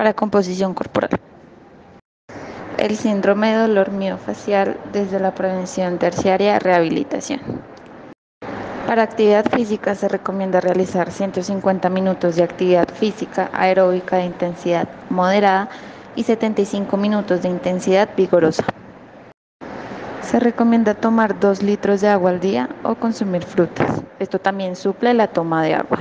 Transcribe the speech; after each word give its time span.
Para 0.00 0.14
composición 0.14 0.72
corporal. 0.72 1.10
El 2.78 2.96
síndrome 2.96 3.50
de 3.52 3.58
dolor 3.58 3.90
miofacial 3.90 4.78
desde 4.94 5.20
la 5.20 5.34
prevención 5.34 5.98
terciaria 5.98 6.58
rehabilitación. 6.58 7.42
Para 8.86 9.02
actividad 9.02 9.44
física 9.50 9.94
se 9.94 10.08
recomienda 10.08 10.62
realizar 10.62 11.10
150 11.10 11.90
minutos 11.90 12.36
de 12.36 12.44
actividad 12.44 12.88
física 12.88 13.50
aeróbica 13.52 14.16
de 14.16 14.24
intensidad 14.24 14.88
moderada 15.10 15.68
y 16.16 16.22
75 16.22 16.96
minutos 16.96 17.42
de 17.42 17.50
intensidad 17.50 18.08
vigorosa. 18.16 18.64
Se 20.22 20.40
recomienda 20.40 20.94
tomar 20.94 21.38
2 21.38 21.62
litros 21.62 22.00
de 22.00 22.08
agua 22.08 22.30
al 22.30 22.40
día 22.40 22.70
o 22.84 22.94
consumir 22.94 23.42
frutas. 23.42 24.00
Esto 24.18 24.38
también 24.38 24.76
suple 24.76 25.12
la 25.12 25.26
toma 25.26 25.62
de 25.62 25.74
agua. 25.74 25.99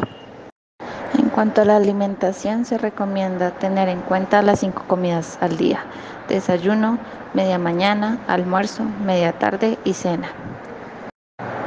Cuanto 1.39 1.61
a 1.61 1.63
la 1.63 1.77
alimentación, 1.77 2.65
se 2.65 2.77
recomienda 2.77 3.51
tener 3.51 3.87
en 3.87 4.01
cuenta 4.01 4.41
las 4.41 4.59
cinco 4.59 4.83
comidas 4.89 5.37
al 5.39 5.55
día, 5.55 5.85
desayuno, 6.27 6.99
media 7.33 7.57
mañana, 7.57 8.19
almuerzo, 8.27 8.83
media 9.05 9.31
tarde 9.31 9.77
y 9.85 9.93
cena. 9.93 10.33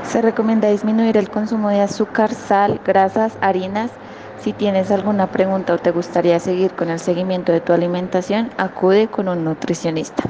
Se 0.03 0.21
recomienda 0.21 0.69
disminuir 0.69 1.17
el 1.17 1.31
consumo 1.31 1.71
de 1.71 1.81
azúcar, 1.81 2.35
sal, 2.35 2.83
grasas, 2.85 3.39
harinas. 3.41 3.91
Si 4.43 4.53
tienes 4.53 4.91
alguna 4.91 5.29
pregunta 5.29 5.73
o 5.73 5.79
te 5.79 5.91
gustaría 5.91 6.39
seguir 6.39 6.73
con 6.73 6.91
el 6.91 6.98
seguimiento 6.98 7.51
de 7.51 7.62
tu 7.62 7.73
alimentación, 7.73 8.51
acude 8.59 9.09
con 9.09 9.27
un 9.31 9.43
nutricionista. 9.43 10.25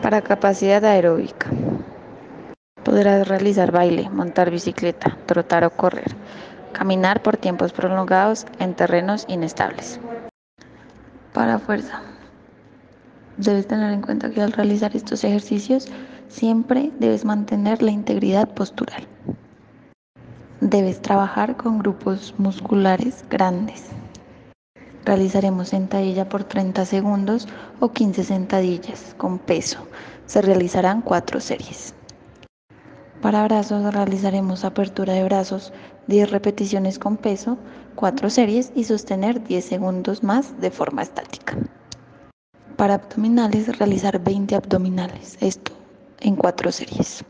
Para 0.00 0.22
capacidad 0.22 0.82
aeróbica. 0.82 1.50
Podrás 2.82 3.28
realizar 3.28 3.70
baile, 3.70 4.08
montar 4.08 4.50
bicicleta, 4.50 5.18
trotar 5.26 5.62
o 5.64 5.70
correr 5.70 6.16
caminar 6.72 7.22
por 7.22 7.36
tiempos 7.36 7.72
prolongados 7.72 8.46
en 8.58 8.74
terrenos 8.74 9.24
inestables. 9.28 10.00
Para 11.32 11.58
fuerza. 11.58 12.02
Debes 13.36 13.66
tener 13.66 13.92
en 13.92 14.02
cuenta 14.02 14.30
que 14.30 14.42
al 14.42 14.52
realizar 14.52 14.94
estos 14.94 15.24
ejercicios 15.24 15.88
siempre 16.28 16.90
debes 16.98 17.24
mantener 17.24 17.82
la 17.82 17.90
integridad 17.90 18.48
postural. 18.48 19.06
Debes 20.60 21.00
trabajar 21.02 21.56
con 21.56 21.78
grupos 21.78 22.34
musculares 22.38 23.24
grandes. 23.28 23.86
Realizaremos 25.04 25.70
sentadilla 25.70 26.28
por 26.28 26.44
30 26.44 26.84
segundos 26.84 27.48
o 27.80 27.90
15 27.90 28.22
sentadillas 28.22 29.14
con 29.18 29.38
peso. 29.38 29.88
Se 30.26 30.40
realizarán 30.40 31.02
cuatro 31.02 31.40
series. 31.40 31.94
Para 33.22 33.44
brazos 33.44 33.94
realizaremos 33.94 34.64
apertura 34.64 35.12
de 35.12 35.22
brazos 35.22 35.72
10 36.08 36.32
repeticiones 36.32 36.98
con 36.98 37.16
peso, 37.16 37.56
4 37.94 38.28
series 38.28 38.72
y 38.74 38.82
sostener 38.82 39.44
10 39.44 39.64
segundos 39.64 40.24
más 40.24 40.60
de 40.60 40.72
forma 40.72 41.02
estática. 41.02 41.56
Para 42.76 42.94
abdominales 42.94 43.78
realizar 43.78 44.18
20 44.18 44.56
abdominales, 44.56 45.38
esto 45.40 45.70
en 46.18 46.34
4 46.34 46.72
series. 46.72 47.24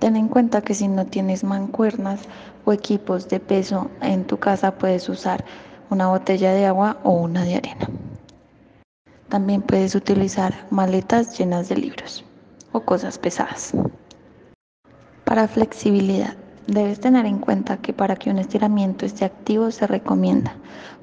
Ten 0.00 0.16
en 0.16 0.26
cuenta 0.26 0.62
que 0.62 0.74
si 0.74 0.88
no 0.88 1.06
tienes 1.06 1.44
mancuernas 1.44 2.22
o 2.64 2.72
equipos 2.72 3.28
de 3.28 3.38
peso 3.38 3.88
en 4.02 4.24
tu 4.24 4.38
casa 4.38 4.78
puedes 4.78 5.08
usar 5.08 5.44
una 5.90 6.08
botella 6.08 6.52
de 6.52 6.66
agua 6.66 6.98
o 7.04 7.12
una 7.12 7.44
de 7.44 7.54
arena. 7.54 7.88
También 9.28 9.62
puedes 9.62 9.94
utilizar 9.94 10.66
maletas 10.70 11.38
llenas 11.38 11.68
de 11.68 11.76
libros 11.76 12.24
o 12.72 12.80
cosas 12.80 13.16
pesadas. 13.16 13.72
Para 15.26 15.48
flexibilidad, 15.48 16.34
debes 16.68 17.00
tener 17.00 17.26
en 17.26 17.38
cuenta 17.38 17.78
que 17.78 17.92
para 17.92 18.14
que 18.14 18.30
un 18.30 18.38
estiramiento 18.38 19.04
esté 19.04 19.24
activo 19.24 19.72
se 19.72 19.88
recomienda 19.88 20.54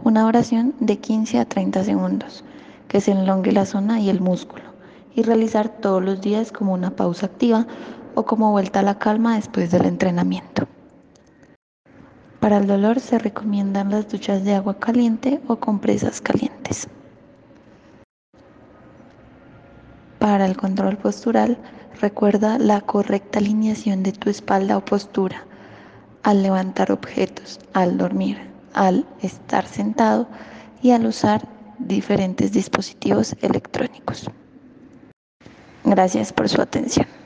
una 0.02 0.26
oración 0.26 0.74
de 0.80 0.98
15 0.98 1.40
a 1.40 1.46
30 1.46 1.84
segundos, 1.84 2.46
que 2.88 3.02
se 3.02 3.12
enlongue 3.12 3.52
la 3.52 3.66
zona 3.66 4.00
y 4.00 4.10
el 4.10 4.22
músculo, 4.22 4.64
y 5.14 5.24
realizar 5.24 5.68
todos 5.68 6.02
los 6.02 6.22
días 6.22 6.54
como 6.54 6.74
una 6.74 6.92
pausa 6.92 7.26
activa 7.26 7.68
o 8.16 8.24
como 8.24 8.52
vuelta 8.52 8.80
a 8.80 8.84
la 8.84 8.98
calma 8.98 9.36
después 9.36 9.72
del 9.72 9.86
entrenamiento. 9.86 10.70
Para 12.40 12.60
el 12.60 12.66
dolor 12.66 13.02
se 13.02 13.20
recomiendan 13.20 13.92
las 13.92 14.10
duchas 14.10 14.46
de 14.46 14.56
agua 14.56 14.80
caliente 14.80 15.42
o 15.50 15.58
compresas 15.58 16.22
calientes. 16.22 16.88
Para 20.18 20.46
el 20.46 20.56
control 20.56 20.96
postural, 20.96 21.58
recuerda 22.04 22.60
la 22.60 22.82
correcta 22.82 23.40
alineación 23.40 24.04
de 24.04 24.12
tu 24.12 24.30
espalda 24.30 24.76
o 24.76 24.84
postura 24.84 25.46
al 26.22 26.44
levantar 26.44 26.92
objetos, 26.92 27.62
al 27.72 27.98
dormir, 27.98 28.38
al 28.74 29.06
estar 29.22 29.66
sentado 29.66 30.28
y 30.82 30.92
al 30.92 31.06
usar 31.06 31.48
diferentes 31.80 32.52
dispositivos 32.52 33.38
electrónicos. 33.42 34.30
Gracias 35.86 36.34
por 36.34 36.50
su 36.50 36.62
atención. 36.62 37.23